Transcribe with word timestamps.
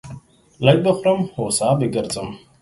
لږ 0.65 0.77
به 0.83 0.91
خورم، 0.97 1.19
هو 1.33 1.45
سا 1.57 1.69
به 1.79 1.87
گرځم. 1.95 2.29